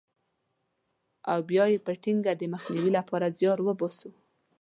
او 1.31 1.39
بیا 1.49 1.65
یې 1.71 1.79
په 1.85 1.91
ټینګه 2.03 2.33
د 2.37 2.43
مخنیوي 2.53 2.91
لپاره 2.97 3.33
زیار 3.37 3.59
وباسو. 3.63 4.09